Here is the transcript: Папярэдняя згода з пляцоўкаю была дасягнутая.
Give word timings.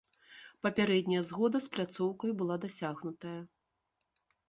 Папярэдняя 0.67 1.23
згода 1.33 1.57
з 1.67 1.71
пляцоўкаю 1.77 2.31
была 2.43 2.55
дасягнутая. 2.67 3.39